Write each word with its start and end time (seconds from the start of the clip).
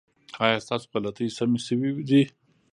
ایا 0.43 0.57
ستاسو 0.65 0.85
غلطۍ 0.91 1.27
سمې 1.37 1.59
شوې 1.65 1.91
دي؟ 2.09 2.21